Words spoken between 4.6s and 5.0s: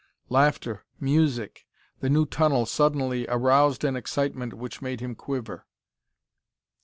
made